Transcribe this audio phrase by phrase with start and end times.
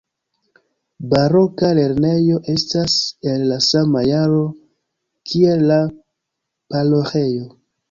[1.11, 2.95] Baroka lernejo estas
[3.33, 4.41] el la sama jaro
[5.33, 5.81] kiel la
[6.75, 7.49] paroĥejo.